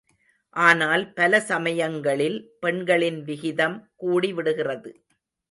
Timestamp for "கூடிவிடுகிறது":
4.01-4.91